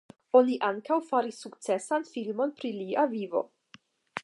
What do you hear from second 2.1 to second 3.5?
filmon pri lia vivo.